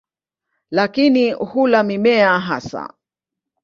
[0.71, 2.93] Lakini hula mimea hasa.